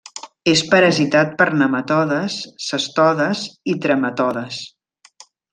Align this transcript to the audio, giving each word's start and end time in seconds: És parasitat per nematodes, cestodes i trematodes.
És 0.53 0.61
parasitat 0.71 1.35
per 1.41 1.47
nematodes, 1.59 2.39
cestodes 2.71 3.47
i 3.75 3.79
trematodes. 3.85 4.63